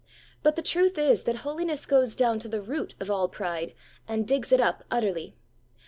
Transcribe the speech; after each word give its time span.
But 0.41 0.55
the 0.55 0.63
truth 0.63 0.97
is, 0.97 1.25
that 1.25 1.35
Holiness 1.45 1.85
goes 1.85 2.15
down 2.15 2.39
to 2.39 2.47
the 2.49 2.59
root 2.63 2.95
of 2.99 3.11
all 3.11 3.29
pride, 3.29 3.75
and 4.07 4.27
digs 4.27 4.51
it 4.51 4.59
up 4.59 4.83
utterly. 4.89 5.35